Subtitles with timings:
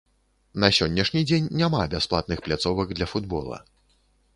[0.63, 3.67] На сённяшні дзень няма бясплатных пляцовак для футбола.